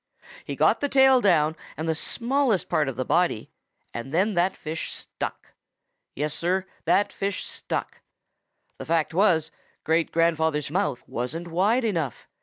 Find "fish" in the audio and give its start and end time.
4.57-4.91, 7.13-7.45